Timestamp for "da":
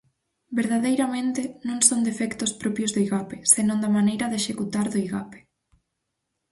3.83-3.93